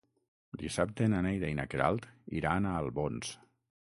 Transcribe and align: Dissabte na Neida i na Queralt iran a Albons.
Dissabte 0.61 1.09
na 1.13 1.21
Neida 1.27 1.51
i 1.53 1.57
na 1.59 1.65
Queralt 1.73 2.09
iran 2.41 2.67
a 2.67 2.73
Albons. 2.85 3.31